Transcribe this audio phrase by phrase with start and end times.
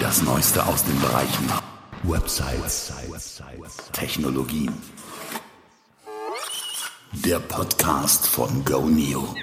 [0.00, 1.46] Das Neueste aus den Bereichen
[2.04, 2.90] Websites,
[3.92, 4.72] Technologien.
[7.12, 9.34] Der Podcast von GoNeo.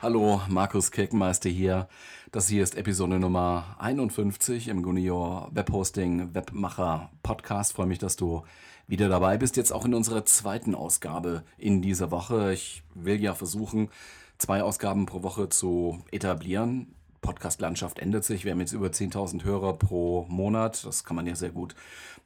[0.00, 1.88] Hallo, Markus Kirkenmeister hier.
[2.32, 7.74] Das hier ist Episode Nummer 51 im GoNeo Webhosting Webmacher Podcast.
[7.74, 8.42] freue mich, dass du
[8.86, 9.56] wieder dabei bist.
[9.56, 12.54] Jetzt auch in unserer zweiten Ausgabe in dieser Woche.
[12.54, 13.90] Ich will ja versuchen,
[14.38, 16.94] zwei Ausgaben pro Woche zu etablieren.
[17.24, 18.44] Podcast-Landschaft ändert sich.
[18.44, 20.84] Wir haben jetzt über 10.000 Hörer pro Monat.
[20.84, 21.74] Das kann man ja sehr gut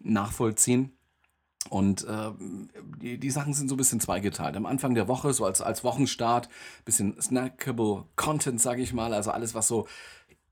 [0.01, 0.93] nachvollziehen.
[1.71, 2.31] Und äh,
[3.01, 4.57] die, die Sachen sind so ein bisschen zweigeteilt.
[4.57, 6.49] Am Anfang der Woche, so als, als Wochenstart,
[6.85, 9.15] bisschen snackable Content, sage ich mal.
[9.15, 9.87] Also alles, was so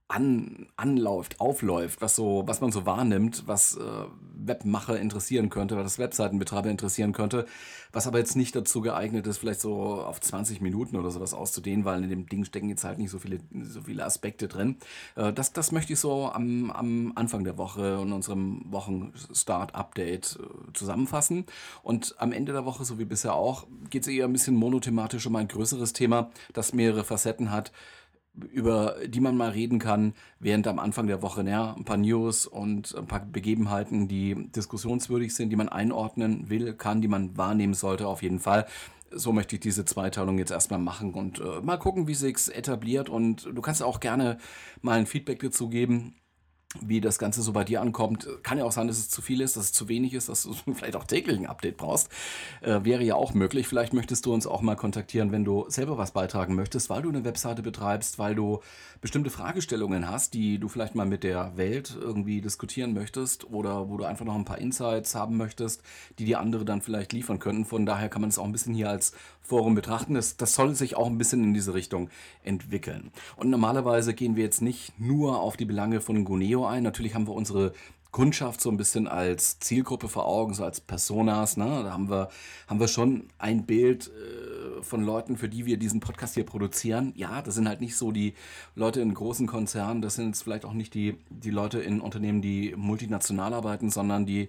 [0.08, 3.80] an, anläuft, aufläuft, was so, was man so wahrnimmt, was äh,
[4.36, 7.46] Webmacher interessieren könnte, was Webseitenbetreiber interessieren könnte,
[7.92, 11.84] was aber jetzt nicht dazu geeignet ist, vielleicht so auf 20 Minuten oder sowas auszudehnen,
[11.84, 14.76] weil in dem Ding stecken jetzt halt nicht so viele, so viele Aspekte drin.
[15.16, 20.72] Äh, das, das möchte ich so am, am Anfang der Woche in unserem Wochen-Start-Update äh,
[20.72, 21.46] zusammenfassen.
[21.82, 25.26] Und am Ende der Woche, so wie bisher auch, geht es eher ein bisschen monothematisch
[25.26, 27.72] um ein größeres Thema, das mehrere Facetten hat
[28.52, 32.46] über die man mal reden kann, während am Anfang der Woche ja, ein paar News
[32.46, 37.74] und ein paar Begebenheiten, die diskussionswürdig sind, die man einordnen will, kann, die man wahrnehmen
[37.74, 38.66] sollte, auf jeden Fall.
[39.10, 43.08] So möchte ich diese Zweiteilung jetzt erstmal machen und äh, mal gucken, wie sich's etabliert.
[43.08, 44.38] Und du kannst auch gerne
[44.82, 46.16] mal ein Feedback dazu geben
[46.80, 48.28] wie das Ganze so bei dir ankommt.
[48.42, 50.44] Kann ja auch sein, dass es zu viel ist, dass es zu wenig ist, dass
[50.44, 52.10] du vielleicht auch täglich ein Update brauchst.
[52.60, 53.68] Äh, wäre ja auch möglich.
[53.68, 57.08] Vielleicht möchtest du uns auch mal kontaktieren, wenn du selber was beitragen möchtest, weil du
[57.08, 58.60] eine Webseite betreibst, weil du
[59.00, 63.96] bestimmte Fragestellungen hast, die du vielleicht mal mit der Welt irgendwie diskutieren möchtest oder wo
[63.96, 65.82] du einfach noch ein paar Insights haben möchtest,
[66.18, 67.64] die dir andere dann vielleicht liefern könnten.
[67.64, 70.14] Von daher kann man es auch ein bisschen hier als Forum betrachten.
[70.14, 72.10] Das, das soll sich auch ein bisschen in diese Richtung
[72.42, 73.12] entwickeln.
[73.36, 76.82] Und normalerweise gehen wir jetzt nicht nur auf die Belange von Guneo ein.
[76.82, 77.72] Natürlich haben wir unsere
[78.16, 81.58] Kundschaft so ein bisschen als Zielgruppe vor Augen, so als Personas.
[81.58, 81.82] Ne?
[81.84, 82.30] Da haben wir,
[82.66, 87.12] haben wir schon ein Bild äh, von Leuten, für die wir diesen Podcast hier produzieren.
[87.14, 88.32] Ja, das sind halt nicht so die
[88.74, 92.40] Leute in großen Konzernen, das sind jetzt vielleicht auch nicht die, die Leute in Unternehmen,
[92.40, 94.48] die multinational arbeiten, sondern die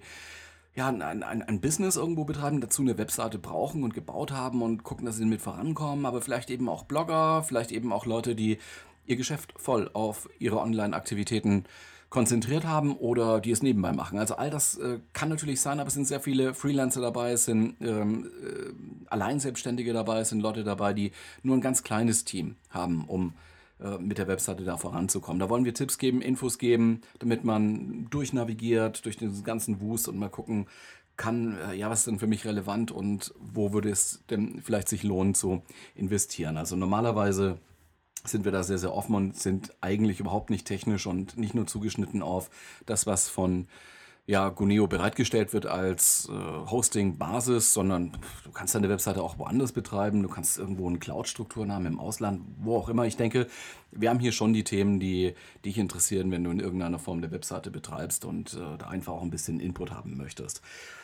[0.74, 4.84] ja, ein, ein, ein Business irgendwo betreiben, dazu eine Webseite brauchen und gebaut haben und
[4.84, 8.58] gucken, dass sie mit vorankommen, aber vielleicht eben auch Blogger, vielleicht eben auch Leute, die
[9.04, 11.64] ihr Geschäft voll auf ihre Online-Aktivitäten
[12.10, 14.18] konzentriert haben oder die es nebenbei machen.
[14.18, 17.44] Also all das äh, kann natürlich sein, aber es sind sehr viele Freelancer dabei, es
[17.44, 22.56] sind ähm, äh, Alleinselbstständige dabei, es sind Leute dabei, die nur ein ganz kleines Team
[22.70, 23.34] haben, um
[23.80, 25.38] äh, mit der Webseite da voranzukommen.
[25.38, 30.18] Da wollen wir Tipps geben, Infos geben, damit man durchnavigiert durch den ganzen Wust und
[30.18, 30.66] mal gucken
[31.18, 34.88] kann, äh, ja, was ist denn für mich relevant und wo würde es denn vielleicht
[34.88, 35.62] sich lohnen zu
[35.94, 36.56] investieren.
[36.56, 37.58] Also normalerweise
[38.24, 41.66] sind wir da sehr, sehr offen und sind eigentlich überhaupt nicht technisch und nicht nur
[41.66, 42.50] zugeschnitten auf
[42.86, 43.66] das, was von
[44.28, 48.12] ja, Guneo bereitgestellt wird als äh, Hosting-Basis, sondern
[48.44, 52.42] du kannst deine Webseite auch woanders betreiben, du kannst irgendwo eine Cloud-Strukturen haben im Ausland,
[52.58, 53.06] wo auch immer.
[53.06, 53.46] Ich denke,
[53.90, 55.32] wir haben hier schon die Themen, die
[55.64, 59.22] dich interessieren, wenn du in irgendeiner Form der Webseite betreibst und äh, da einfach auch
[59.22, 60.60] ein bisschen Input haben möchtest.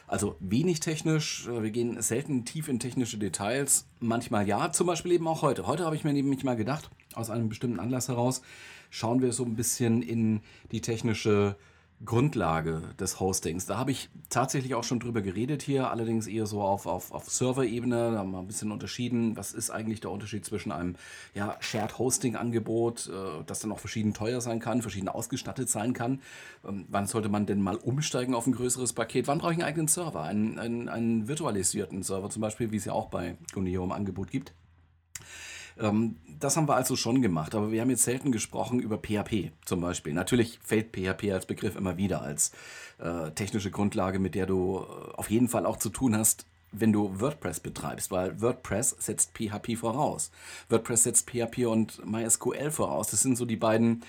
[0.06, 5.12] Also wenig technisch, äh, wir gehen selten tief in technische Details, manchmal ja, zum Beispiel
[5.12, 5.66] eben auch heute.
[5.66, 8.42] Heute habe ich mir nämlich mal gedacht, aus einem bestimmten Anlass heraus,
[8.90, 10.40] schauen wir so ein bisschen in
[10.72, 11.56] die technische
[12.04, 13.66] Grundlage des Hostings.
[13.66, 17.30] Da habe ich tatsächlich auch schon drüber geredet hier, allerdings eher so auf, auf, auf
[17.30, 18.12] Server-Ebene.
[18.12, 19.36] Da haben wir ein bisschen unterschieden.
[19.36, 20.96] Was ist eigentlich der Unterschied zwischen einem
[21.34, 26.20] ja, Shared Hosting-Angebot, äh, das dann auch verschieden teuer sein kann, verschieden ausgestattet sein kann?
[26.66, 29.26] Ähm, wann sollte man denn mal umsteigen auf ein größeres Paket?
[29.26, 30.22] Wann brauche ich einen eigenen Server?
[30.22, 34.30] Einen, einen, einen virtualisierten Server zum Beispiel, wie es ja auch bei Guneo im Angebot
[34.30, 34.52] gibt?
[35.78, 39.52] Ähm, das haben wir also schon gemacht, aber wir haben jetzt selten gesprochen über PHP
[39.64, 40.12] zum Beispiel.
[40.12, 42.52] Natürlich fällt PHP als Begriff immer wieder als
[42.98, 46.46] äh, technische Grundlage, mit der du äh, auf jeden Fall auch zu tun hast,
[46.76, 50.30] wenn du WordPress betreibst, weil WordPress setzt PHP voraus.
[50.68, 53.10] WordPress setzt PHP und MySQL voraus.
[53.10, 54.02] Das sind so die beiden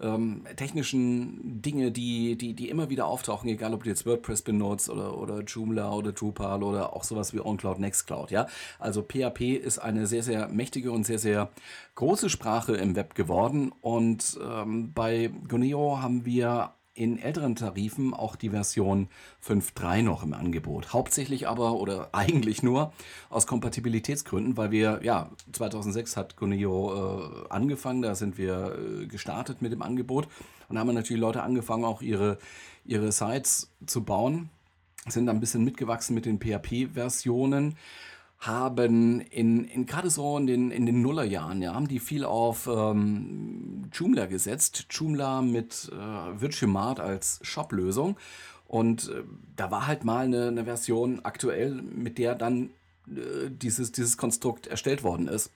[0.00, 4.90] ähm, technischen Dinge, die, die, die immer wieder auftauchen, egal ob du jetzt WordPress benutzt
[4.90, 8.30] oder, oder Joomla oder Drupal oder auch sowas wie OnCloud, Nextcloud.
[8.30, 8.46] Ja?
[8.78, 11.50] Also PHP ist eine sehr, sehr mächtige und sehr, sehr
[11.94, 18.36] große Sprache im Web geworden und ähm, bei Guneo haben wir in älteren Tarifen auch
[18.36, 19.08] die Version
[19.46, 20.92] 5.3 noch im Angebot.
[20.92, 22.92] Hauptsächlich aber oder eigentlich nur
[23.30, 29.62] aus Kompatibilitätsgründen, weil wir, ja, 2006 hat Guneo äh, angefangen, da sind wir äh, gestartet
[29.62, 30.28] mit dem Angebot
[30.68, 32.38] und haben natürlich Leute angefangen, auch ihre,
[32.84, 34.50] ihre Sites zu bauen,
[35.08, 37.76] sind ein bisschen mitgewachsen mit den PHP-Versionen
[38.42, 42.66] haben in, in gerade so in den, in den Nullerjahren, ja, haben die viel auf
[42.66, 44.86] ähm, Joomla gesetzt.
[44.90, 48.16] Joomla mit äh, Virtuemart als Shop-Lösung.
[48.66, 49.22] Und äh,
[49.56, 52.70] da war halt mal eine, eine Version aktuell, mit der dann
[53.06, 55.50] äh, dieses, dieses Konstrukt erstellt worden ist.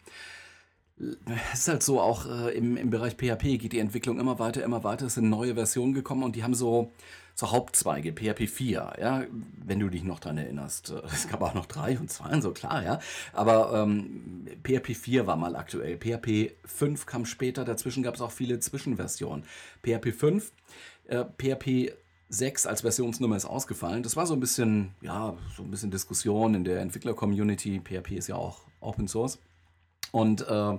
[1.53, 4.63] Es ist halt so, auch äh, im, im Bereich PHP geht die Entwicklung immer weiter,
[4.63, 5.07] immer weiter.
[5.07, 6.91] Es sind neue Versionen gekommen und die haben so,
[7.39, 9.25] so Hauptzweige, PHP 4, ja,
[9.63, 10.95] wenn du dich noch dran erinnerst.
[11.13, 12.99] Es gab auch noch drei und zwei und so, klar, ja.
[13.35, 15.99] Aber ähm, PHP 4 war mal aktuell.
[15.99, 19.45] PHP 5 kam später, dazwischen gab es auch viele Zwischenversionen.
[19.83, 20.53] PHP 5,
[21.09, 21.93] äh, PHP
[22.31, 24.03] 6 als Versionsnummer ist ausgefallen.
[24.03, 27.83] Das war so ein bisschen, ja, so ein bisschen Diskussion in der Entwickler-Community.
[27.85, 29.39] PHP ist ja auch Open Source.
[30.11, 30.79] Und äh,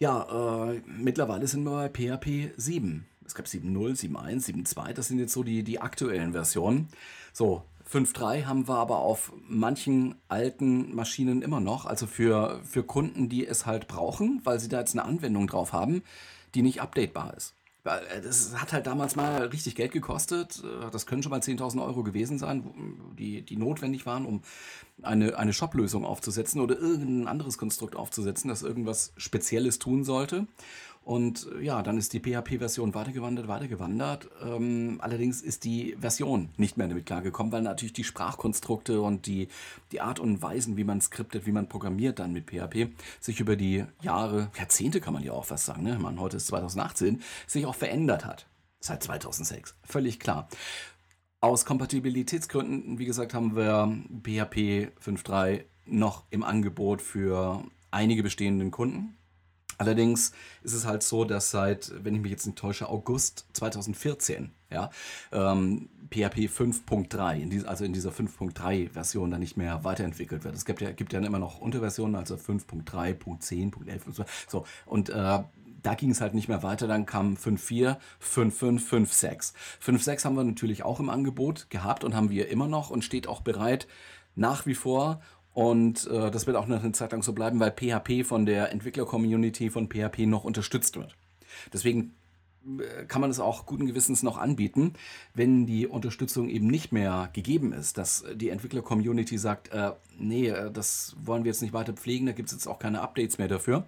[0.00, 3.06] ja, äh, mittlerweile sind wir bei PHP 7.
[3.26, 6.88] Es gab 7.0, 7.1, 7.2, das sind jetzt so die, die aktuellen Versionen.
[7.32, 13.28] So, 5.3 haben wir aber auf manchen alten Maschinen immer noch, also für, für Kunden,
[13.28, 16.02] die es halt brauchen, weil sie da jetzt eine Anwendung drauf haben,
[16.54, 17.54] die nicht updatebar ist.
[17.84, 20.62] Äh, das hat halt damals mal richtig Geld gekostet.
[20.64, 22.64] Äh, das können schon mal 10.000 Euro gewesen sein,
[23.18, 24.42] die, die notwendig waren, um
[25.02, 30.46] eine, eine Shop-Lösung aufzusetzen oder irgendein anderes Konstrukt aufzusetzen, das irgendwas Spezielles tun sollte.
[31.04, 34.28] Und äh, ja, dann ist die PHP-Version weitergewandert, weitergewandert.
[34.42, 39.48] Ähm, allerdings ist die Version nicht mehr damit klargekommen, weil natürlich die Sprachkonstrukte und die,
[39.90, 43.56] die Art und Weisen, wie man skriptet, wie man programmiert dann mit PHP, sich über
[43.56, 45.98] die Jahre, Jahrzehnte kann man ja auch was sagen, ne?
[45.98, 48.46] Man, heute ist 2018, sich auch verändert hat.
[48.80, 49.76] Seit 2006.
[49.84, 50.48] Völlig klar.
[51.40, 59.16] Aus Kompatibilitätsgründen, wie gesagt, haben wir PHP 5.3 noch im Angebot für einige bestehenden Kunden.
[59.82, 60.30] Allerdings
[60.62, 64.90] ist es halt so, dass seit, wenn ich mich jetzt nicht täusche, August 2014, ja,
[65.32, 70.54] ähm, PHP 5.3, also in dieser 5.3-Version dann nicht mehr weiterentwickelt wird.
[70.54, 74.24] Es gibt ja, gibt ja immer noch Unterversionen, also 5.3, 10, 11 und so.
[74.46, 74.64] so.
[74.86, 75.14] Und äh,
[75.82, 76.86] da ging es halt nicht mehr weiter.
[76.86, 79.52] Dann kam 5.4, 5.5, 5.6.
[79.84, 83.26] 5.6 haben wir natürlich auch im Angebot gehabt und haben wir immer noch und steht
[83.26, 83.88] auch bereit
[84.36, 85.20] nach wie vor
[85.54, 88.72] und äh, das wird auch noch eine Zeit lang so bleiben, weil PHP von der
[88.72, 91.14] Entwickler-Community von PHP noch unterstützt wird.
[91.72, 92.14] Deswegen
[92.64, 94.94] äh, kann man es auch guten Gewissens noch anbieten,
[95.34, 100.70] wenn die Unterstützung eben nicht mehr gegeben ist, dass die Entwickler-Community sagt, äh, nee, äh,
[100.70, 103.48] das wollen wir jetzt nicht weiter pflegen, da gibt es jetzt auch keine Updates mehr
[103.48, 103.84] dafür,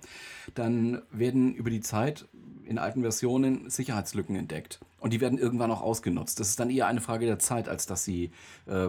[0.55, 2.27] dann werden über die Zeit
[2.67, 4.81] in alten Versionen Sicherheitslücken entdeckt.
[4.99, 6.41] Und die werden irgendwann auch ausgenutzt.
[6.41, 8.31] Das ist dann eher eine Frage der Zeit, als dass sie
[8.67, 8.89] äh,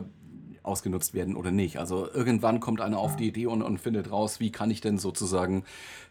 [0.66, 1.78] ausgenutzt werden oder nicht.
[1.78, 4.98] Also irgendwann kommt einer auf die Idee und, und findet raus, wie kann ich denn
[4.98, 5.64] sozusagen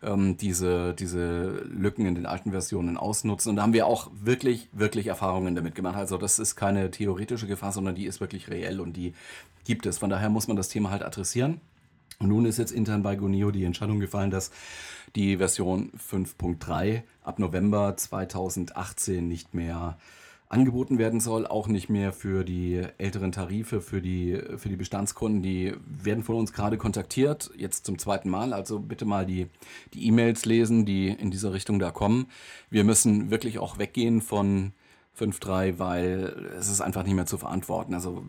[0.03, 3.51] ähm, diese, diese Lücken in den alten Versionen ausnutzen.
[3.51, 5.97] Und da haben wir auch wirklich, wirklich Erfahrungen damit gemacht.
[5.97, 9.15] Also das ist keine theoretische Gefahr, sondern die ist wirklich reell und die
[9.65, 9.99] gibt es.
[9.99, 11.61] Von daher muss man das Thema halt adressieren.
[12.19, 14.50] Und nun ist jetzt intern bei Gonio die Entscheidung gefallen, dass
[15.17, 19.99] die Version 5.3 ab November 2018 nicht mehr
[20.49, 25.43] angeboten werden soll, auch nicht mehr für die älteren Tarife, für die, für die Bestandskunden.
[25.43, 28.52] Die werden von uns gerade kontaktiert, jetzt zum zweiten Mal.
[28.52, 29.49] Also bitte mal die
[29.94, 32.26] E-Mails lesen, die in dieser Richtung da kommen.
[32.70, 34.73] Wir müssen wirklich auch weggehen von
[35.19, 37.94] 5.3, weil es ist einfach nicht mehr zu verantworten.
[37.94, 38.25] Also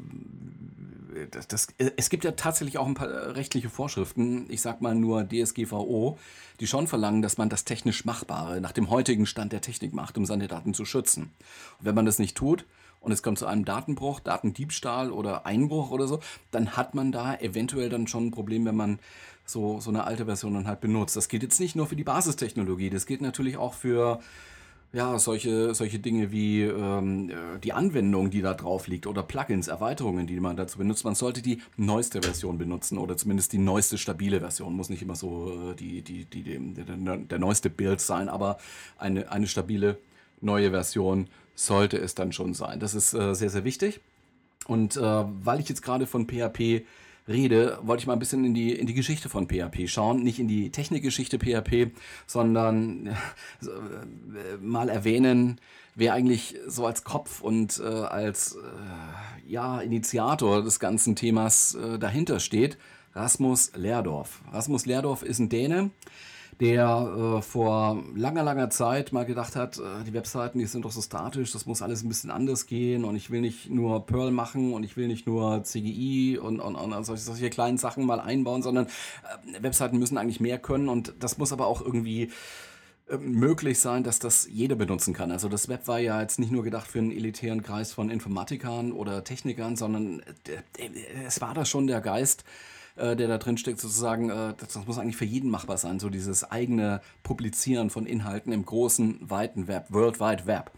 [1.32, 5.28] das, das, es gibt ja tatsächlich auch ein paar rechtliche Vorschriften, ich sag mal nur
[5.28, 6.18] DSGVO,
[6.60, 10.18] die schon verlangen, dass man das technisch Machbare nach dem heutigen Stand der Technik macht,
[10.18, 11.32] um seine Daten zu schützen.
[11.80, 12.66] Und wenn man das nicht tut
[13.00, 16.20] und es kommt zu einem Datenbruch, Datendiebstahl oder Einbruch oder so,
[16.52, 19.00] dann hat man da eventuell dann schon ein Problem, wenn man
[19.46, 21.16] so, so eine alte Version dann halt benutzt.
[21.16, 24.20] Das gilt jetzt nicht nur für die Basistechnologie, das gilt natürlich auch für
[24.96, 29.68] ja, solche, solche Dinge wie ähm, äh, die Anwendung, die da drauf liegt oder Plugins,
[29.68, 31.04] Erweiterungen, die man dazu benutzt.
[31.04, 34.74] Man sollte die neueste Version benutzen oder zumindest die neueste stabile Version.
[34.74, 38.58] Muss nicht immer so äh, die, die, die, die, der, der neueste Build sein, aber
[38.98, 39.98] eine, eine stabile
[40.40, 42.80] neue Version sollte es dann schon sein.
[42.80, 44.00] Das ist äh, sehr, sehr wichtig.
[44.66, 46.86] Und äh, weil ich jetzt gerade von PHP
[47.28, 50.24] rede, wollte ich mal ein bisschen in die, in die Geschichte von PHP schauen.
[50.24, 51.92] Nicht in die Technikgeschichte PHP,
[52.28, 55.60] sondern äh, mal erwähnen,
[55.96, 61.98] wer eigentlich so als Kopf und äh, als äh, ja, Initiator des ganzen Themas äh,
[61.98, 62.78] dahinter steht.
[63.14, 64.42] Rasmus Lehrdorf.
[64.52, 65.92] Rasmus Lehrdorf ist ein Däne,
[66.60, 70.92] der äh, vor langer, langer Zeit mal gedacht hat, äh, die Webseiten, die sind doch
[70.92, 74.32] so statisch, das muss alles ein bisschen anders gehen und ich will nicht nur Perl
[74.32, 78.20] machen und ich will nicht nur CGI und, und, und solche, solche kleinen Sachen mal
[78.20, 82.32] einbauen, sondern äh, Webseiten müssen eigentlich mehr können und das muss aber auch irgendwie
[83.10, 85.32] äh, möglich sein, dass das jeder benutzen kann.
[85.32, 88.94] Also das Web war ja jetzt nicht nur gedacht für einen elitären Kreis von Informatikern
[88.94, 90.90] oder Technikern, sondern äh,
[91.28, 92.46] es war da schon der Geist,
[92.96, 96.00] äh, der da drin steckt, sozusagen, äh, das, das, muss eigentlich für jeden machbar sein,
[96.00, 100.72] so dieses eigene Publizieren von Inhalten im großen, weiten Web, World Wide Web.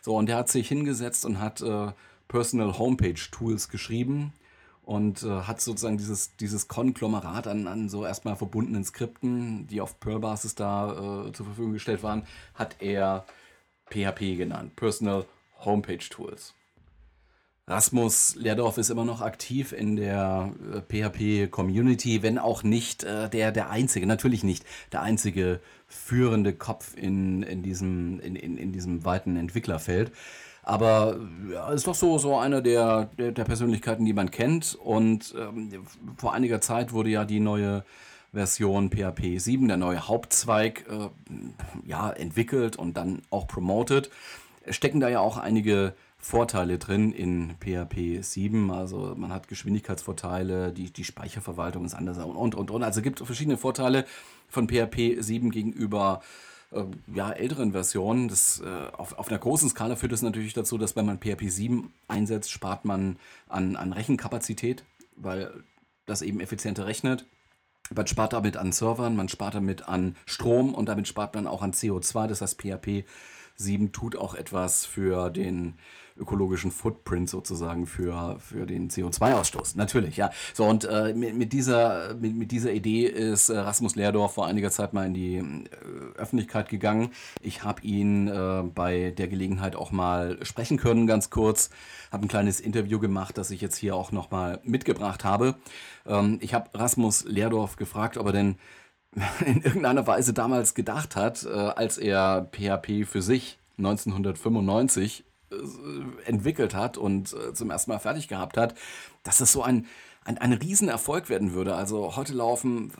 [0.00, 1.92] So, und der hat sich hingesetzt und hat äh,
[2.28, 4.32] Personal Homepage Tools geschrieben
[4.84, 9.98] und äh, hat sozusagen dieses, dieses Konglomerat an, an so erstmal verbundenen Skripten, die auf
[9.98, 13.24] Perl-Basis da äh, zur Verfügung gestellt waren, hat er
[13.90, 15.24] PHP genannt, Personal
[15.64, 16.54] Homepage Tools.
[17.66, 23.52] Rasmus Leerdorf ist immer noch aktiv in der äh, PHP-Community, wenn auch nicht äh, der,
[23.52, 29.06] der einzige, natürlich nicht der einzige führende Kopf in, in, diesem, in, in, in diesem
[29.06, 30.12] weiten Entwicklerfeld.
[30.62, 31.18] Aber
[31.50, 34.74] ja, ist doch so, so einer der, der, der Persönlichkeiten, die man kennt.
[34.74, 35.70] Und ähm,
[36.16, 37.84] vor einiger Zeit wurde ja die neue
[38.32, 41.08] Version PHP 7, der neue Hauptzweig, äh,
[41.86, 44.10] ja, entwickelt und dann auch promoted.
[44.68, 45.94] Stecken da ja auch einige
[46.24, 48.70] Vorteile drin in PHP 7.
[48.70, 52.82] Also man hat Geschwindigkeitsvorteile, die, die Speicherverwaltung ist anders und, und, und.
[52.82, 54.06] Also es gibt verschiedene Vorteile
[54.48, 56.22] von PHP 7 gegenüber
[56.72, 58.28] äh, ja, älteren Versionen.
[58.28, 61.50] Das, äh, auf, auf einer großen Skala führt es natürlich dazu, dass wenn man PHP
[61.50, 63.18] 7 einsetzt, spart man
[63.50, 64.82] an, an Rechenkapazität,
[65.16, 65.52] weil
[66.06, 67.26] das eben effizienter rechnet.
[67.94, 71.60] Man spart damit an Servern, man spart damit an Strom und damit spart man auch
[71.60, 72.28] an CO2.
[72.28, 73.04] Das heißt, PHP
[73.56, 75.74] 7 tut auch etwas für den
[76.16, 79.76] ökologischen Footprint sozusagen für, für den CO2-Ausstoß.
[79.76, 80.30] Natürlich, ja.
[80.52, 84.46] So, und äh, mit, mit, dieser, mit, mit dieser Idee ist äh, Rasmus Leerdorf vor
[84.46, 85.44] einiger Zeit mal in die äh,
[86.16, 87.10] Öffentlichkeit gegangen.
[87.42, 91.70] Ich habe ihn äh, bei der Gelegenheit auch mal sprechen können, ganz kurz.
[92.12, 95.56] Habe ein kleines Interview gemacht, das ich jetzt hier auch nochmal mitgebracht habe.
[96.06, 98.56] Ähm, ich habe Rasmus Leerdorf gefragt, ob er denn
[99.46, 105.56] in irgendeiner Weise damals gedacht hat, äh, als er PHP für sich 1995 äh,
[106.26, 108.74] entwickelt hat und äh, zum ersten Mal fertig gehabt hat,
[109.22, 109.86] dass das so ein,
[110.24, 111.74] ein, ein Riesenerfolg werden würde.
[111.74, 112.92] Also heute laufen,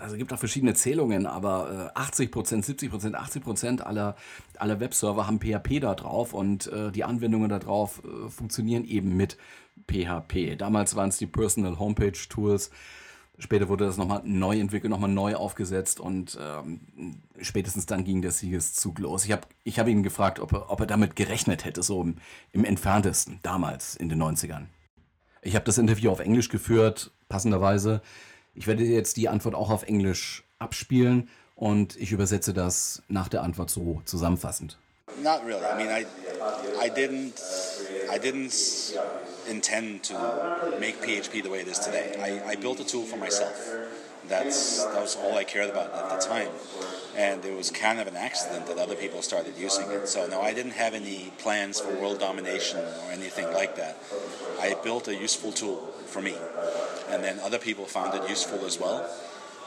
[0.00, 4.16] also gibt auch verschiedene Zählungen, aber 80 Prozent, 70 Prozent, 80 Prozent aller,
[4.58, 9.36] aller Webserver haben PHP da drauf und die Anwendungen da drauf funktionieren eben mit
[9.86, 10.56] PHP.
[10.56, 12.70] Damals waren es die Personal Homepage Tools.
[13.40, 16.80] Später wurde das nochmal neu entwickelt, nochmal neu aufgesetzt und ähm,
[17.40, 19.24] spätestens dann ging der Siegeszug los.
[19.24, 22.16] Ich habe ich hab ihn gefragt, ob er, ob er damit gerechnet hätte, so im,
[22.52, 24.66] im entferntesten, damals in den 90ern.
[25.40, 28.02] Ich habe das Interview auf Englisch geführt, passenderweise.
[28.54, 33.44] Ich werde jetzt die Antwort auch auf Englisch abspielen und ich übersetze das nach der
[33.44, 34.78] Antwort so zusammenfassend.
[35.22, 35.64] Not really.
[35.64, 36.04] I mean, I,
[36.84, 37.34] I didn't,
[38.12, 38.98] I didn't
[39.48, 42.14] intend to make PHP the way it is today.
[42.20, 43.56] I, I built a tool for myself.
[44.28, 46.48] That's that was all I cared about at the time,
[47.16, 50.06] and it was kind of an accident that other people started using it.
[50.06, 53.96] So no, I didn't have any plans for world domination or anything like that.
[54.60, 56.34] I built a useful tool for me,
[57.08, 59.08] and then other people found it useful as well.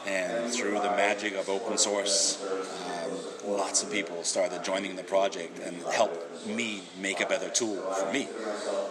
[0.06, 5.58] And through the magic of open source, um, lots of people started joining the project
[5.60, 8.28] and helped me make a better tool for me.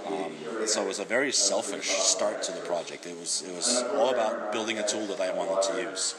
[0.07, 3.05] Um, so it was a very selfish start to the project.
[3.05, 6.15] It was it was all about building a tool that I wanted to use.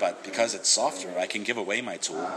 [0.00, 2.28] But because it's software, I can give away my tool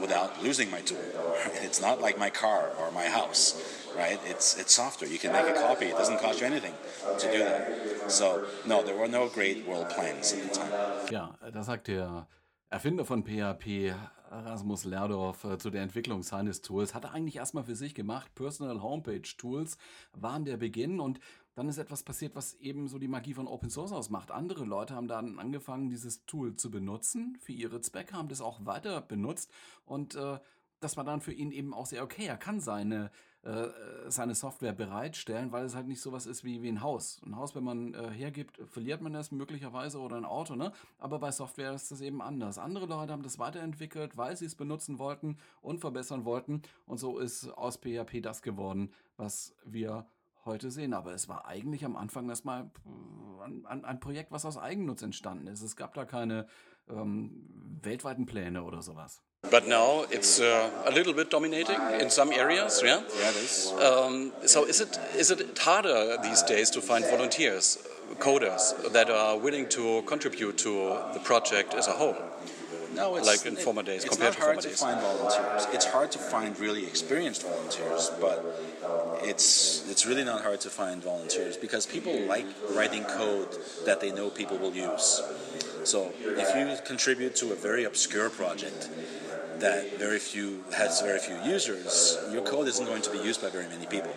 [0.00, 0.98] without losing my tool.
[1.62, 3.54] It's not like my car or my house,
[3.96, 4.20] right?
[4.26, 5.10] It's it's software.
[5.10, 5.86] You can make a copy.
[5.86, 6.74] It doesn't cost you anything
[7.18, 7.62] to do that.
[8.08, 10.70] So no, there were no great world plans at the time.
[11.10, 12.26] Ja, das sagt der
[12.70, 13.94] Erfinder von PHP,
[14.30, 18.34] Rasmus Lerdorf, äh, zu der Entwicklung seines Tools, hat er eigentlich erstmal für sich gemacht.
[18.34, 19.78] Personal Homepage Tools
[20.12, 21.20] waren der Beginn und
[21.54, 24.32] dann ist etwas passiert, was eben so die Magie von Open Source ausmacht.
[24.32, 28.66] Andere Leute haben dann angefangen, dieses Tool zu benutzen für ihre Zwecke, haben das auch
[28.66, 29.52] weiter benutzt
[29.84, 30.38] und äh,
[30.80, 32.26] das war dann für ihn eben auch sehr okay.
[32.26, 33.10] Er kann seine
[33.44, 33.68] äh,
[34.08, 37.20] seine Software bereitstellen, weil es halt nicht sowas ist wie, wie ein Haus.
[37.26, 40.72] Ein Haus, wenn man äh, hergibt, verliert man das möglicherweise oder ein Auto, ne?
[40.98, 42.58] Aber bei Software ist das eben anders.
[42.58, 46.62] Andere Leute haben das weiterentwickelt, weil sie es benutzen wollten und verbessern wollten.
[46.86, 50.06] Und so ist aus PHP das geworden, was wir
[50.46, 50.94] heute sehen.
[50.94, 52.70] Aber es war eigentlich am Anfang erstmal
[53.66, 55.60] ein, ein Projekt, was aus Eigennutz entstanden ist.
[55.60, 56.46] Es gab da keine
[56.88, 57.46] ähm,
[57.82, 59.22] weltweiten Pläne oder sowas.
[59.50, 63.02] But now it's uh, a little bit dominating in some areas, yeah.
[63.20, 63.72] Yeah, it is.
[63.80, 67.78] Um, so is it is it harder these days to find volunteers,
[68.18, 70.72] coders that are willing to contribute to
[71.14, 72.16] the project as a whole?
[72.94, 74.80] No, it's like in former days it's compared not to hard former to days.
[74.80, 75.66] find volunteers.
[75.74, 78.38] It's hard to find really experienced volunteers, but
[79.22, 83.48] it's it's really not hard to find volunteers because people like writing code
[83.84, 85.22] that they know people will use.
[85.84, 88.88] So if you contribute to a very obscure project,
[89.60, 93.50] that very few has very few users, your code isn't going to be used by
[93.50, 94.12] very many people.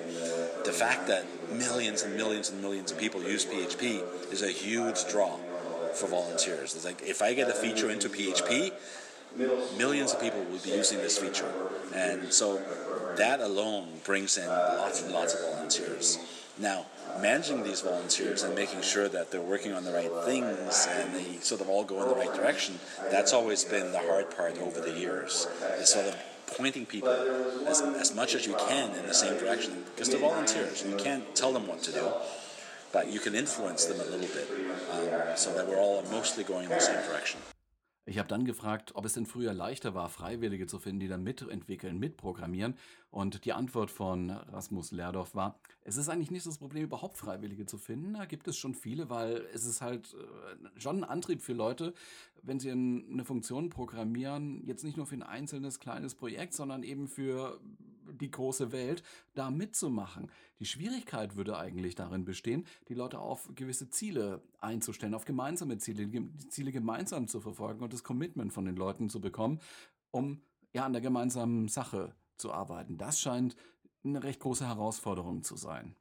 [0.65, 5.07] The fact that millions and millions and millions of people use PHP is a huge
[5.09, 5.37] draw
[5.93, 6.75] for volunteers.
[6.75, 8.71] It's like if I get a feature into PHP,
[9.77, 11.51] millions of people will be using this feature,
[11.93, 12.61] and so
[13.17, 16.19] that alone brings in lots and lots of volunteers.
[16.59, 16.85] Now,
[17.21, 21.37] managing these volunteers and making sure that they're working on the right things and they
[21.37, 22.79] sort of all go in the right direction,
[23.11, 25.47] that's always been the hard part over the years.
[25.79, 27.09] Is sort of pointing people
[27.67, 30.83] as, as much as you can in the same direction because they're volunteers.
[30.83, 32.11] You can't tell them what to do,
[32.91, 34.49] but you can influence them a little bit
[34.91, 37.39] um, so that we're all mostly going in the same direction.
[38.09, 41.23] Ich habe dann gefragt, ob es denn früher leichter war, Freiwillige zu finden, die dann
[41.23, 42.75] mitentwickeln, mitprogrammieren.
[43.11, 47.65] Und die Antwort von Rasmus Lerdorf war, es ist eigentlich nicht das Problem, überhaupt Freiwillige
[47.65, 48.13] zu finden.
[48.13, 51.93] Da gibt es schon viele, weil es ist halt äh, schon ein Antrieb für Leute,
[52.43, 57.09] wenn sie eine Funktion programmieren, jetzt nicht nur für ein einzelnes kleines Projekt, sondern eben
[57.09, 57.59] für
[58.13, 59.03] die große Welt,
[59.35, 60.31] da mitzumachen.
[60.59, 66.07] Die Schwierigkeit würde eigentlich darin bestehen, die Leute auf gewisse Ziele einzustellen, auf gemeinsame Ziele,
[66.07, 69.59] die Ziele gemeinsam zu verfolgen und das Commitment von den Leuten zu bekommen,
[70.11, 70.41] um
[70.73, 72.97] ja an der gemeinsamen Sache zu arbeiten.
[72.97, 73.55] Das scheint
[74.03, 75.95] eine recht große Herausforderung zu sein.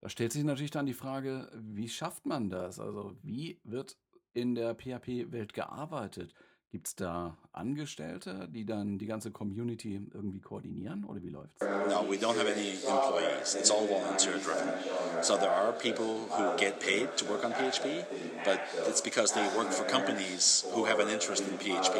[0.00, 2.78] Da stellt sich natürlich dann die Frage, wie schafft man das?
[2.78, 3.96] Also wie wird
[4.34, 6.34] in der PHP-Welt gearbeitet?
[6.74, 11.60] Gibt es da Angestellte, die dann die ganze Community irgendwie koordinieren oder wie läuft's?
[11.60, 13.54] No, we don't have any employees.
[13.54, 14.74] It's all volunteer driven.
[15.22, 18.04] So there are people who get paid to work on PHP,
[18.44, 21.94] but it's because they work for companies who have an interest in PHP.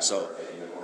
[0.00, 0.30] So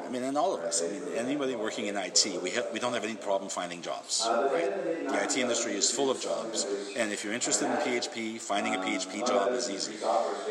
[0.08, 0.82] I mean, and all of us.
[0.82, 4.26] I mean, anybody working in IT, we have, we don't have any problem finding jobs,
[4.26, 5.06] right?
[5.06, 8.78] The IT industry is full of jobs, and if you're interested in PHP, finding a
[8.78, 9.96] PHP job is easy.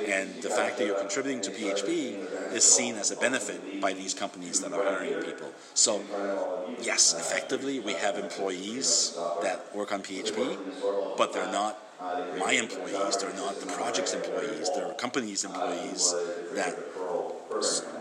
[0.08, 4.14] And the fact that you're contributing to PHP is seen as a benefit by these
[4.14, 5.50] companies that are hiring people.
[5.74, 6.02] So,
[6.80, 11.80] yes, effectively, we have employees that work on PHP, but they're not
[12.38, 13.18] my employees.
[13.18, 14.70] They're not the project's employees.
[14.76, 16.14] They're companies' employees
[16.54, 16.78] that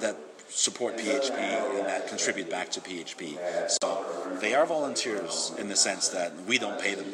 [0.00, 0.16] that
[0.48, 1.38] support PHP
[1.78, 3.38] and that contribute back to PHP.
[3.80, 4.04] So
[4.40, 7.12] they are volunteers in the sense that we don't pay them,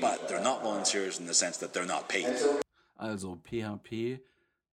[0.00, 2.26] but they're not volunteers in the sense that they're not paid.
[2.98, 4.20] Also PHP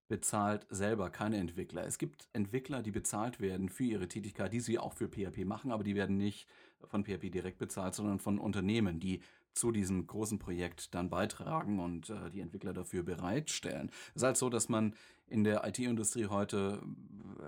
[0.08, 1.86] bezahlt selber keine Entwickler.
[1.86, 5.70] Es gibt Entwickler, die bezahlt werden für ihre Tätigkeit, die sie auch für PHP machen,
[5.70, 6.46] aber die werden nicht
[6.84, 9.20] von PHP direkt bezahlt, sondern von Unternehmen, die
[9.58, 13.90] zu diesem großen Projekt dann beitragen und äh, die Entwickler dafür bereitstellen.
[14.10, 14.94] Es ist halt so, dass man
[15.26, 16.82] in der IT-Industrie heute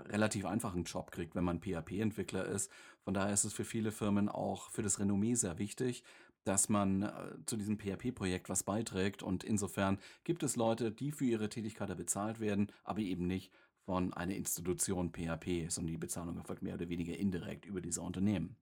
[0.05, 2.71] relativ einfachen Job kriegt, wenn man PHP-Entwickler ist.
[3.03, 6.03] Von daher ist es für viele Firmen auch für das Renommee sehr wichtig,
[6.43, 7.11] dass man äh,
[7.45, 9.23] zu diesem PHP-Projekt was beiträgt.
[9.23, 13.51] Und insofern gibt es Leute, die für ihre Tätigkeit bezahlt werden, aber eben nicht
[13.85, 18.55] von einer Institution PHP, sondern die Bezahlung erfolgt mehr oder weniger indirekt über diese Unternehmen.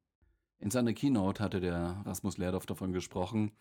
[0.60, 3.52] In seiner Keynote hatte der Rasmus Lerdorf davon gesprochen,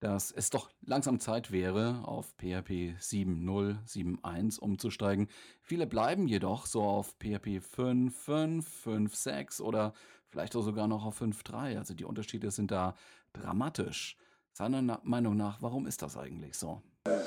[0.00, 5.28] dass es doch langsam Zeit wäre, auf PHP 7.0, 7.1 umzusteigen.
[5.60, 9.94] Viele bleiben jedoch so auf PHP 5.5, 5.6 oder
[10.28, 11.78] vielleicht auch sogar noch auf 5.3.
[11.78, 12.96] Also die Unterschiede sind da
[13.32, 14.16] dramatisch.
[14.52, 16.82] Seiner Meinung nach, warum ist das eigentlich so?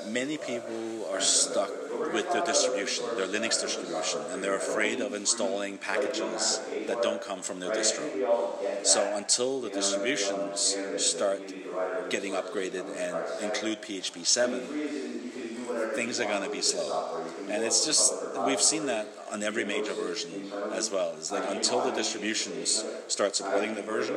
[0.08, 1.70] Many people are stuck
[2.14, 7.42] with their distribution, their Linux distribution, and they're afraid of installing packages that don't come
[7.42, 8.08] from their distro.
[8.86, 11.42] So until the distributions start
[12.08, 14.60] getting upgraded and include PHP 7,
[15.94, 17.25] things are going to be slow.
[17.48, 18.12] And it's just,
[18.44, 21.14] we've seen that on every major version as well.
[21.16, 24.16] It's like until the distributions start supporting the version,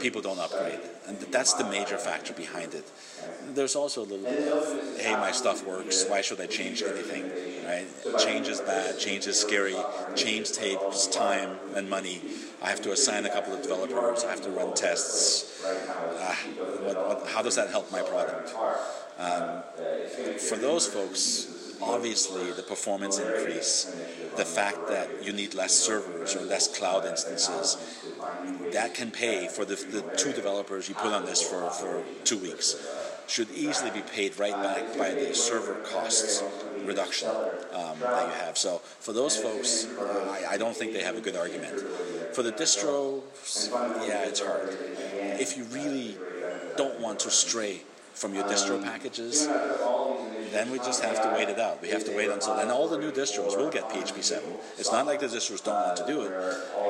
[0.00, 0.80] people don't upgrade.
[1.06, 2.84] And that's the major factor behind it.
[3.54, 7.24] There's also a little bit of, hey, my stuff works, why should I change anything?
[7.66, 7.86] Right?
[8.18, 9.76] Change is bad, change is scary,
[10.14, 12.20] change takes time and money.
[12.62, 15.64] I have to assign a couple of developers, I have to run tests.
[15.64, 16.34] Uh,
[16.82, 18.54] what, what, how does that help my product?
[19.18, 19.62] Um,
[20.38, 23.84] for those folks, obviously the performance increase,
[24.36, 27.76] the fact that you need less servers or less cloud instances,
[28.72, 32.38] that can pay for the, the two developers you put on this for, for two
[32.38, 32.76] weeks.
[33.26, 36.42] Should easily be paid right back by the server costs
[36.84, 38.56] reduction um, that you have.
[38.56, 41.78] So for those folks, uh, I, I don't think they have a good argument.
[42.34, 43.22] For the distro,
[44.06, 44.76] yeah, it's hard.
[45.40, 46.16] If you really
[46.76, 47.82] don't want to stray
[48.14, 49.46] from your distro packages,
[50.52, 51.80] then we just have to wait it out.
[51.82, 52.70] We have to wait until then.
[52.70, 54.44] All the new distros will get PHP 7.
[54.78, 56.32] It's not like the distros don't want to do it,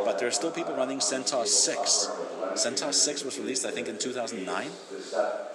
[0.05, 2.11] but there are still people running CentOS 6.
[2.55, 4.68] CentOS 6 was released, I think, in 2009,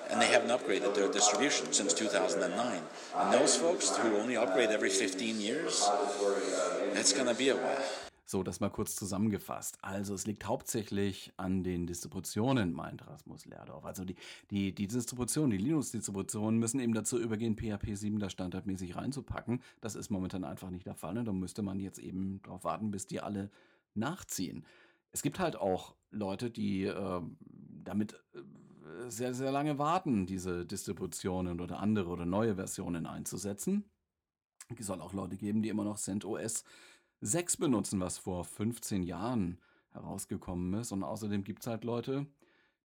[0.10, 2.82] and they haven't upgraded their distribution since 2009.
[3.18, 5.88] And those folks who only upgrade every 15 years,
[6.94, 7.84] it's going to be a while.
[8.26, 9.78] So, das mal kurz zusammengefasst.
[9.82, 13.84] Also es liegt hauptsächlich an den Distributionen, meint Rasmus Lerdorf.
[13.84, 14.16] Also die,
[14.50, 19.62] die, die Distributionen, die Linux-Distributionen müssen eben dazu übergehen, PHP 7 da standardmäßig reinzupacken.
[19.82, 21.14] Das ist momentan einfach nicht der Fall.
[21.14, 21.26] Ne?
[21.26, 23.52] Da müsste man jetzt eben darauf warten, bis die alle
[23.94, 24.66] nachziehen.
[25.12, 27.22] Es gibt halt auch Leute, die äh,
[27.84, 33.84] damit äh, sehr, sehr lange warten, diese Distributionen oder andere oder neue Versionen einzusetzen.
[34.78, 36.64] Es soll auch Leute geben, die immer noch CentOS
[37.24, 39.58] 6 benutzen, was vor 15 Jahren
[39.92, 40.92] herausgekommen ist.
[40.92, 42.28] Und außerdem gibt es halt Leute,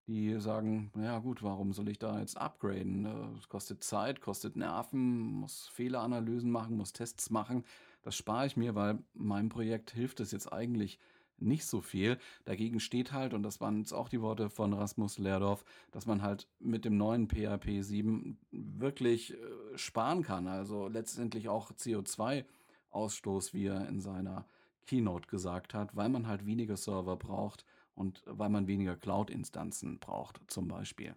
[0.06, 3.04] die sagen, naja gut, warum soll ich da jetzt upgraden?
[3.04, 7.64] Äh, es kostet Zeit, kostet Nerven, muss Fehleranalysen machen, muss Tests machen.
[8.02, 11.00] Das spare ich mir, weil meinem Projekt hilft es jetzt eigentlich
[11.36, 12.18] nicht so viel.
[12.44, 16.22] Dagegen steht halt, und das waren jetzt auch die Worte von Rasmus Lerdorf, dass man
[16.22, 19.36] halt mit dem neuen PHP 7 wirklich äh,
[19.76, 20.46] sparen kann.
[20.46, 22.44] Also letztendlich auch CO2
[22.90, 24.46] Ausstoß, wie er in seiner
[24.86, 30.40] Keynote gesagt hat, weil man halt weniger Server braucht und weil man weniger Cloud-Instanzen braucht,
[30.46, 31.14] zum Beispiel.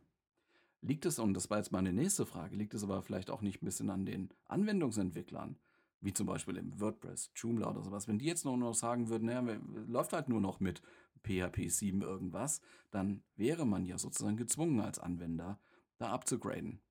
[0.82, 3.62] Liegt es, und das war jetzt meine nächste Frage, liegt es aber vielleicht auch nicht
[3.62, 5.58] ein bisschen an den Anwendungsentwicklern,
[6.02, 9.26] wie zum Beispiel im WordPress, Joomla oder sowas, wenn die jetzt nur noch sagen würden,
[9.26, 10.82] naja, läuft halt nur noch mit
[11.24, 15.60] PHP 7 irgendwas, dann wäre man ja sozusagen gezwungen als Anwender,
[16.00, 16.82] da abzugraden.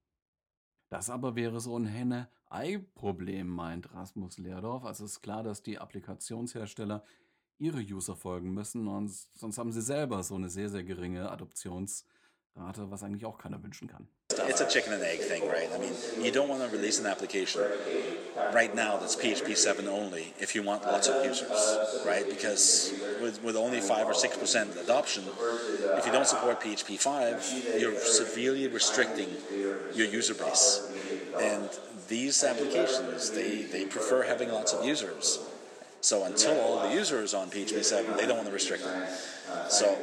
[0.90, 4.84] Das aber wäre so ein Henne-Ei-Problem, meint Rasmus Leerdorf.
[4.84, 7.04] Also ist klar, dass die Applikationshersteller
[7.58, 12.90] ihre User folgen müssen und sonst haben sie selber so eine sehr, sehr geringe Adoptionsrate,
[12.90, 14.08] was eigentlich auch keiner wünschen kann.
[14.38, 15.68] It's a chicken and egg thing, right?
[15.74, 17.62] I mean, you don't want to release an application
[18.52, 22.28] right now that's PHP 7 only if you want lots of users, right?
[22.28, 25.24] Because with, with only 5 or 6% adoption,
[25.96, 29.28] if you don't support PHP 5, you're severely restricting
[29.94, 30.92] your user base.
[31.40, 31.68] And
[32.08, 35.40] these applications, they, they prefer having lots of users.
[36.02, 39.06] So until all the users on PHP 7, they don't want to restrict them.
[39.68, 39.98] So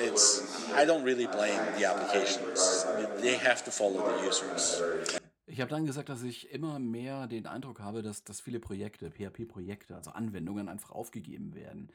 [0.00, 0.42] it's
[0.76, 2.86] I don't really blame the applications.
[3.20, 4.82] They have to follow the users.
[5.46, 9.10] Ich habe dann gesagt, dass ich immer mehr den Eindruck habe, dass, dass viele Projekte,
[9.10, 11.90] PHP-Projekte, also Anwendungen einfach aufgegeben werden.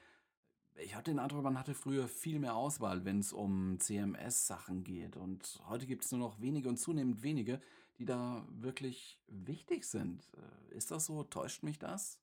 [0.76, 5.16] Ich hatte den Eindruck, man hatte früher viel mehr Auswahl, wenn es um CMS-Sachen geht.
[5.16, 7.62] Und heute gibt es nur noch wenige und zunehmend wenige,
[8.00, 10.28] die da wirklich wichtig sind.
[10.36, 11.24] Äh, ist das so?
[11.24, 12.20] Täuscht mich das?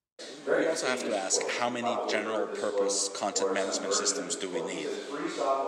[0.47, 4.89] We also have to ask how many general purpose content management systems do we need,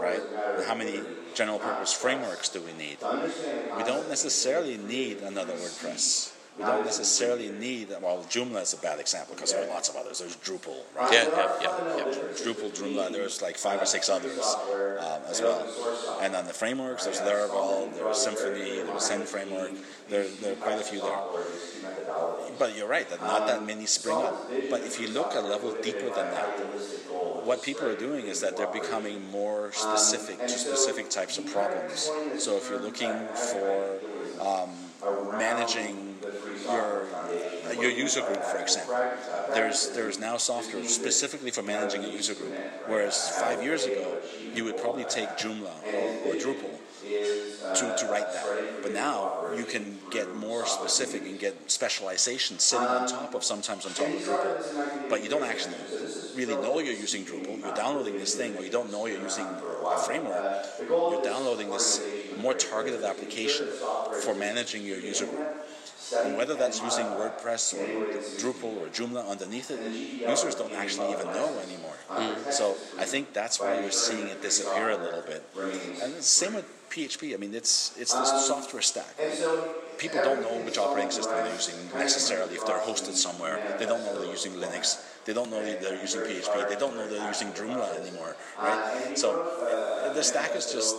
[0.00, 0.20] right?
[0.56, 1.00] And how many
[1.34, 2.98] general purpose frameworks do we need?
[3.76, 6.32] We don't necessarily need another WordPress.
[6.58, 9.96] We don't necessarily need, well, Joomla is a bad example because there are lots of
[9.96, 10.18] others.
[10.18, 11.10] There's Drupal, right?
[11.10, 11.96] Yeah, yeah, yeah.
[11.96, 12.04] yeah.
[12.44, 14.54] Drupal, Joomla, there's like five or six others
[15.00, 15.66] um, as well.
[16.20, 19.70] And on the frameworks, there's Laravel, there's Symfony, there's Zen framework.
[20.10, 21.20] There, there are quite a few there.
[22.58, 24.50] But you're right, that not that many spring up.
[24.70, 26.58] But if you look a level deeper than that,
[27.44, 32.10] what people are doing is that they're becoming more specific to specific types of problems.
[32.38, 33.98] So if you're looking for
[34.40, 34.70] um,
[35.32, 36.16] managing
[36.64, 37.06] your
[37.80, 38.96] your user group, for example.
[39.54, 42.54] There's there's now software specifically for managing a user group,
[42.86, 44.18] whereas five years ago
[44.54, 48.82] you would probably take Joomla or, or Drupal to, to write that.
[48.82, 53.86] But now you can get more specific and get specialization sitting on top of sometimes
[53.86, 55.74] on top of Drupal, but you don't actually
[56.36, 57.60] really know you're using Drupal.
[57.60, 60.64] You're downloading this thing, or you don't know you're using a framework.
[60.88, 62.02] You're downloading this
[62.40, 63.66] more targeted application
[64.22, 65.48] for managing your user group.
[66.24, 67.86] And whether that's using WordPress or
[68.38, 69.80] Drupal or Joomla underneath it,
[70.28, 71.96] users don't actually even know anymore.
[72.10, 72.52] Mm.
[72.52, 75.42] So I think that's why you're seeing it disappear a little bit.
[76.02, 77.34] And same with PHP.
[77.34, 79.14] I mean, it's it's the software stack.
[79.98, 82.54] People don't know which operating system they're using necessarily.
[82.54, 84.84] If they're hosted somewhere, they don't know they're using Linux.
[85.24, 86.68] They don't know they're using PHP.
[86.68, 89.16] They don't know they're using Joomla anymore, right?
[89.22, 89.28] So
[90.16, 90.96] the stack is just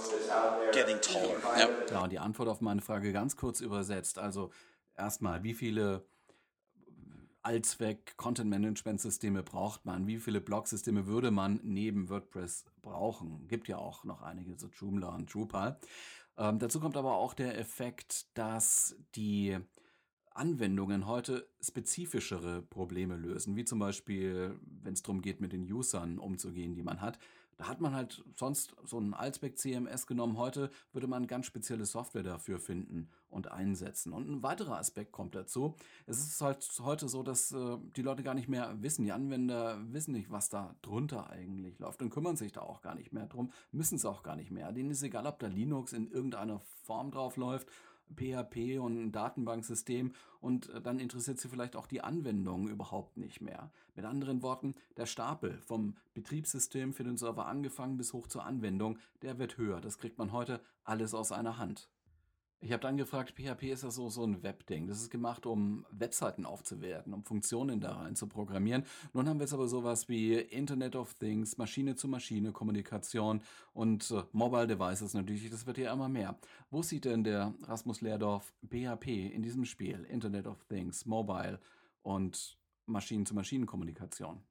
[0.71, 1.37] getting taller.
[1.57, 1.91] Yep.
[1.91, 4.17] Ja, und die Antwort auf meine Frage ganz kurz übersetzt.
[4.17, 4.51] Also
[4.97, 6.05] erstmal, wie viele
[7.43, 10.07] Allzweck-Content-Management-Systeme braucht man?
[10.07, 13.47] Wie viele Blog-Systeme würde man neben WordPress brauchen?
[13.47, 15.79] Gibt ja auch noch einige, so Joomla und Drupal.
[16.37, 19.57] Ähm, dazu kommt aber auch der Effekt, dass die
[20.31, 26.17] Anwendungen heute spezifischere Probleme lösen, wie zum Beispiel, wenn es darum geht, mit den Usern
[26.17, 27.19] umzugehen, die man hat.
[27.57, 30.37] Da hat man halt sonst so ein Allzweck CMS genommen.
[30.37, 34.13] Heute würde man ganz spezielle Software dafür finden und einsetzen.
[34.13, 35.75] Und ein weiterer Aspekt kommt dazu.
[36.05, 39.79] Es ist halt heute so, dass äh, die Leute gar nicht mehr wissen, die Anwender
[39.91, 43.25] wissen nicht, was da drunter eigentlich läuft und kümmern sich da auch gar nicht mehr
[43.25, 44.71] drum, müssen es auch gar nicht mehr.
[44.71, 47.67] Denen ist egal, ob da Linux in irgendeiner Form drauf läuft
[48.15, 53.41] PHP und ein Datenbanksystem und äh, dann interessiert sie vielleicht auch die Anwendung überhaupt nicht
[53.41, 53.71] mehr.
[53.95, 58.97] Mit anderen Worten, der Stapel vom Betriebssystem für den Server angefangen bis hoch zur Anwendung,
[59.21, 59.81] der wird höher.
[59.81, 61.89] Das kriegt man heute alles aus einer Hand.
[62.63, 64.87] Ich habe dann gefragt, PHP ist ja so, so ein Webding.
[64.87, 68.85] Das ist gemacht, um Webseiten aufzuwerten, um Funktionen da rein zu programmieren.
[69.11, 73.41] Nun haben wir jetzt aber sowas wie Internet of Things, Maschine-zu-Maschine-Kommunikation
[73.73, 75.49] und äh, Mobile Devices natürlich.
[75.49, 76.39] Das wird ja immer mehr.
[76.71, 80.05] Wo sieht denn der Rasmus Lehrdorf PHP in diesem Spiel?
[80.05, 81.59] Internet of Things, Mobile
[82.01, 84.41] und Maschinen-zu-Maschinen-Kommunikation?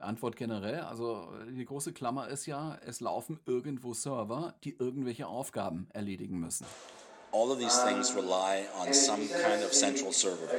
[0.00, 5.86] Antwort generell, also die große Klammer ist ja, es laufen irgendwo Server, die irgendwelche Aufgaben
[5.92, 6.66] erledigen müssen.
[7.32, 10.54] All of these things rely on some kind of central server.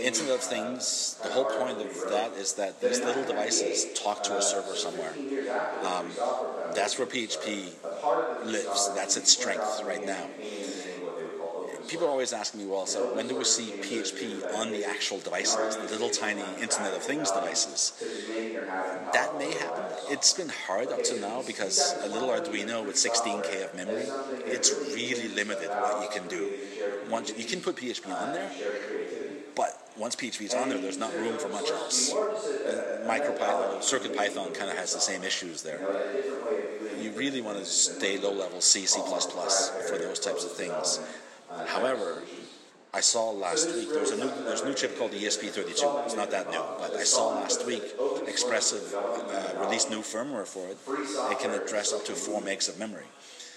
[0.00, 4.36] Internet of Things, the whole point of that is that these little devices talk to
[4.36, 5.14] a server somewhere.
[5.84, 6.10] Um,
[6.74, 7.72] that's where PHP
[8.44, 8.94] lives.
[8.94, 10.26] That's its strength right now.
[11.88, 15.18] People are always asking me, well, so when do we see PHP on the actual
[15.18, 17.92] devices, the little tiny Internet of Things devices?
[19.12, 19.84] That may happen.
[20.08, 24.04] It's been hard up to now because a little Arduino with 16k of memory,
[24.46, 26.50] it's really limited what you can do.
[27.10, 28.50] Once you can put PHP on there,
[29.54, 32.12] but once PHP is on there, there's not room for much else.
[32.12, 35.80] MicroPython, CircuitPython kind of has the same issues there.
[36.98, 41.00] You really want to stay low level C, C++ for those types of things.
[41.66, 42.22] However,
[42.94, 46.04] I saw last week there's a new there's a new chip called the ESP32.
[46.04, 47.82] It's not that new, but I saw last week
[48.26, 50.78] Expressive uh, released new firmware for it.
[51.32, 53.06] It can address up to four megs of memory.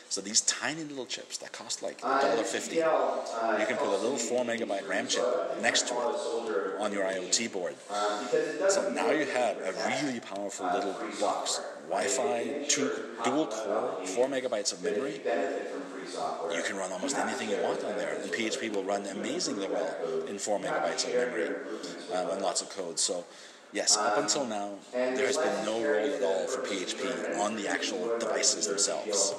[0.10, 4.46] So these tiny little chips that cost like $1.50, you can put a little 4
[4.46, 5.26] megabyte RAM chip
[5.62, 7.76] next to it on your IoT board.
[8.70, 11.62] So now you have a really powerful little box.
[11.90, 12.90] Wi-Fi, two,
[13.24, 15.22] dual core, 4 megabytes of memory.
[16.56, 19.96] You can run almost anything you want on there, and PHP will run amazingly well
[20.28, 21.48] in 4 megabytes of memory
[22.14, 23.00] um, and lots of code.
[23.00, 23.26] So
[23.76, 27.68] yes, up until now, there has been no role at all for PHP on the
[27.68, 29.36] actual devices themselves.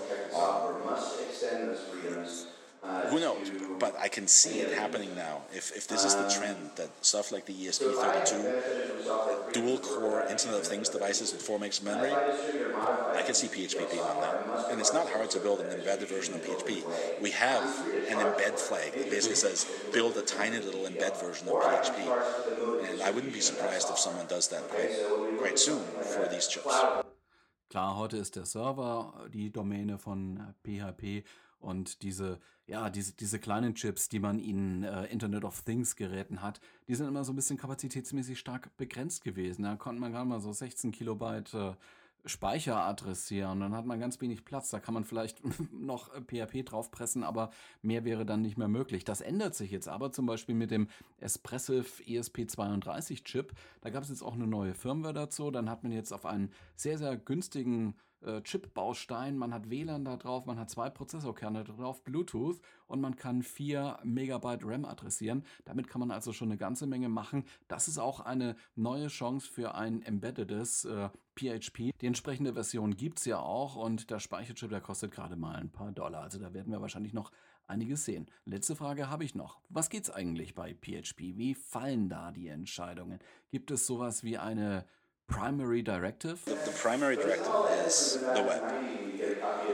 [2.82, 3.50] Uh, who knows?
[3.78, 5.42] But I can see it happening now.
[5.52, 10.66] If, if this is the trend that stuff like the ESP32, dual core Internet of
[10.66, 14.70] Things devices with 4 megs memory, I can see PHP being on that.
[14.70, 17.20] And it's not hard to build an embedded version of PHP.
[17.20, 17.62] We have
[18.08, 22.90] an embed flag that basically says build a tiny little embed version of PHP.
[22.90, 26.74] And I wouldn't be surprised if someone does that quite, quite soon for these chips.
[27.68, 31.24] Klar, heute ist der Server die Domäne von PHP
[31.58, 36.42] und diese, ja, diese, diese kleinen Chips, die man in äh, Internet of Things Geräten
[36.42, 39.62] hat, die sind immer so ein bisschen kapazitätsmäßig stark begrenzt gewesen.
[39.62, 41.74] Da konnte man gerade mal so 16 Kilobyte äh,
[42.26, 43.60] Speicher adressieren.
[43.60, 44.70] Dann hat man ganz wenig Platz.
[44.70, 45.40] Da kann man vielleicht
[45.72, 47.50] noch PHP draufpressen, aber
[47.82, 49.04] mehr wäre dann nicht mehr möglich.
[49.04, 50.88] Das ändert sich jetzt aber zum Beispiel mit dem
[51.20, 53.52] Espressive ESP32 Chip.
[53.80, 55.50] Da gab es jetzt auch eine neue Firmware dazu.
[55.50, 57.94] Dann hat man jetzt auf einen sehr, sehr günstigen
[58.26, 63.16] äh, Chip-Baustein, man hat WLAN da drauf, man hat zwei Prozessorkerne drauf, Bluetooth und man
[63.16, 65.44] kann 4 Megabyte RAM adressieren.
[65.64, 67.44] Damit kann man also schon eine ganze Menge machen.
[67.68, 71.92] Das ist auch eine neue Chance für ein embeddedes äh, PHP.
[72.00, 75.70] Die entsprechende Version gibt es ja auch und der Speicherchip, der kostet gerade mal ein
[75.70, 76.22] paar Dollar.
[76.22, 77.30] Also da werden wir wahrscheinlich noch
[77.66, 78.26] einiges sehen.
[78.44, 79.60] Letzte Frage habe ich noch.
[79.68, 81.36] Was geht's eigentlich bei PHP?
[81.36, 83.18] Wie fallen da die Entscheidungen?
[83.50, 84.86] Gibt es sowas wie eine
[85.28, 86.44] primary directive?
[86.44, 87.52] The, the primary directive
[87.86, 88.62] is the web,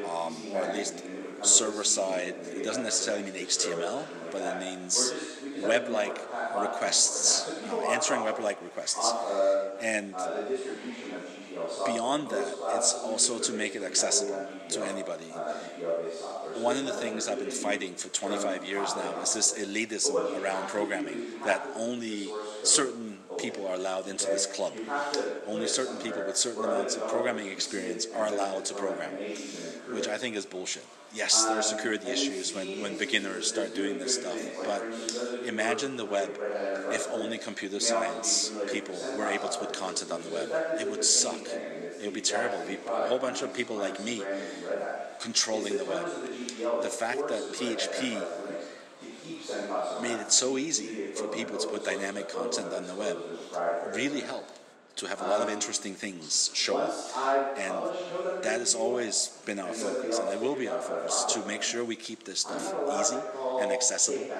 [0.08, 1.02] um, or at least
[1.42, 2.34] server side.
[2.54, 5.12] It doesn't necessarily mean HTML, but it means
[5.62, 6.18] web like
[6.60, 7.52] requests,
[7.90, 9.12] answering web like requests.
[9.80, 10.14] And
[11.86, 15.26] beyond that, it's also to make it accessible to anybody.
[16.56, 20.68] One of the things I've been fighting for 25 years now is this elitism around
[20.68, 22.28] programming that only
[22.62, 24.72] certain people are allowed into this club.
[25.46, 29.12] Only certain people with certain amounts of programming experience are allowed to program,
[29.92, 30.84] which I think is bullshit.
[31.14, 34.82] Yes, there are security issues when, when beginners start doing this stuff, but
[35.46, 36.30] imagine the web
[36.90, 40.48] if only computer science people were able to put content on the web.
[40.80, 41.46] It would suck.
[41.46, 42.58] It would be terrible.
[42.66, 44.22] Be a whole bunch of people like me
[45.20, 46.06] controlling the web.
[46.82, 48.22] The fact that PHP
[50.00, 53.18] made it so easy for people to put dynamic content on the web
[53.94, 54.58] really helped
[54.96, 56.92] to have a lot of interesting things show up.
[57.56, 57.74] And
[58.42, 61.84] that has always been our focus, and it will be our focus to make sure
[61.84, 63.16] we keep this stuff easy
[63.60, 64.30] and accessible.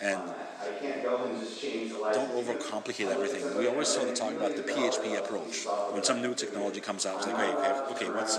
[0.00, 0.20] And
[2.12, 3.58] don't overcomplicate everything.
[3.58, 5.66] We always sort of talk about the PHP approach.
[5.92, 8.38] When some new technology comes out, it's like, hey, okay, okay, what's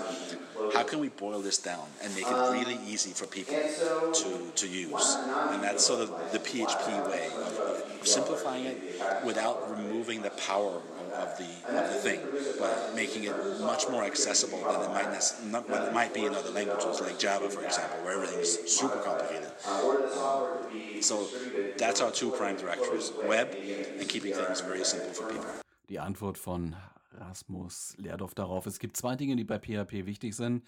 [0.73, 4.67] how can we boil this down and make it really easy for people to, to
[4.67, 5.17] use?
[5.51, 7.29] And that's sort of the PHP way
[8.03, 8.77] simplifying it
[9.25, 10.81] without removing the power
[11.15, 12.19] of, the of the thing,
[12.59, 15.11] but making it much more accessible than it might
[15.45, 18.97] not, what it might be in other languages like Java, for example, where everything's super
[18.97, 19.51] complicated.
[21.01, 21.27] So
[21.77, 23.55] that's our two prime directories: web
[23.99, 25.49] and keeping things very simple for people.
[25.87, 26.75] Die Antwort von
[27.19, 28.65] Rasmus Leerdorf darauf.
[28.67, 30.63] Es gibt zwei Dinge, die bei PHP wichtig sind.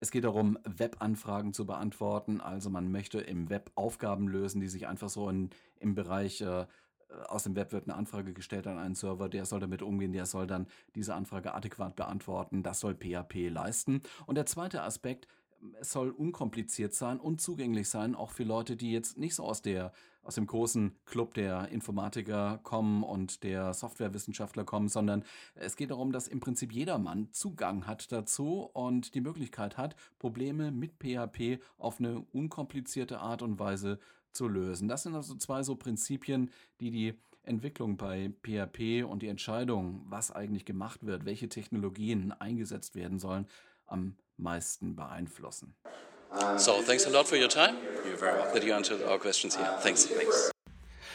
[0.00, 2.40] Es geht darum, Webanfragen zu beantworten.
[2.40, 6.66] Also man möchte im Web Aufgaben lösen, die sich einfach so in, im Bereich äh,
[7.28, 10.26] aus dem Web wird eine Anfrage gestellt an einen Server, der soll damit umgehen, der
[10.26, 12.62] soll dann diese Anfrage adäquat beantworten.
[12.62, 14.02] Das soll PHP leisten.
[14.26, 15.26] Und der zweite Aspekt,
[15.80, 19.62] es soll unkompliziert sein und zugänglich sein, auch für Leute, die jetzt nicht so aus
[19.62, 19.92] der
[20.28, 26.12] aus dem großen Club der Informatiker kommen und der Softwarewissenschaftler kommen, sondern es geht darum,
[26.12, 31.98] dass im Prinzip jedermann Zugang hat dazu und die Möglichkeit hat, Probleme mit PHP auf
[31.98, 33.98] eine unkomplizierte Art und Weise
[34.30, 34.86] zu lösen.
[34.86, 40.30] Das sind also zwei so Prinzipien, die die Entwicklung bei PHP und die Entscheidung, was
[40.30, 43.46] eigentlich gemacht wird, welche Technologien eingesetzt werden sollen,
[43.86, 45.74] am meisten beeinflussen.
[46.56, 47.76] So, thanks a lot for your time.
[48.04, 48.54] You're very welcome.
[48.54, 49.68] That you answered our questions here.
[49.82, 50.06] Thanks.
[50.06, 50.50] Thanks.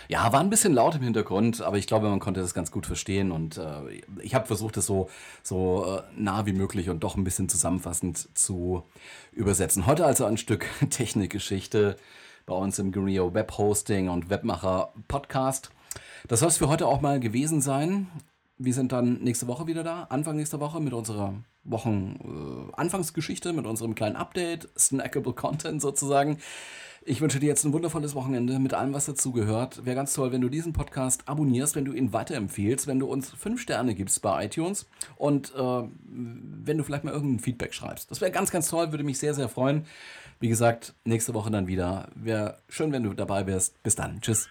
[0.09, 2.85] Ja, war ein bisschen laut im Hintergrund, aber ich glaube, man konnte das ganz gut
[2.85, 5.09] verstehen und äh, ich habe versucht, es so,
[5.43, 8.83] so äh, nah wie möglich und doch ein bisschen zusammenfassend zu
[9.31, 9.85] übersetzen.
[9.85, 11.95] Heute also ein Stück Technikgeschichte
[12.45, 15.71] bei uns im Gurio Web Hosting und Webmacher Podcast.
[16.27, 18.07] Das soll es für heute auch mal gewesen sein.
[18.57, 23.95] Wir sind dann nächste Woche wieder da, Anfang nächster Woche mit unserer Wochen-Anfangsgeschichte, mit unserem
[23.95, 26.39] kleinen Update, Snackable Content sozusagen.
[27.05, 29.85] Ich wünsche dir jetzt ein wundervolles Wochenende mit allem, was dazugehört.
[29.85, 33.29] Wäre ganz toll, wenn du diesen Podcast abonnierst, wenn du ihn weiterempfehlst, wenn du uns
[33.31, 38.09] fünf Sterne gibst bei iTunes und äh, wenn du vielleicht mal irgendein Feedback schreibst.
[38.09, 39.85] Das wäre ganz, ganz toll, würde mich sehr, sehr freuen.
[40.39, 42.09] Wie gesagt, nächste Woche dann wieder.
[42.15, 43.83] Wäre schön, wenn du dabei wärst.
[43.83, 44.21] Bis dann.
[44.21, 44.49] Tschüss.